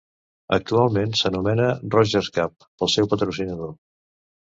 Actualment 0.55 1.13
s'anomena 1.19 1.69
Rogers 1.99 2.33
Cup 2.41 2.69
pel 2.71 2.95
seu 2.97 3.15
patrocinador. 3.15 3.75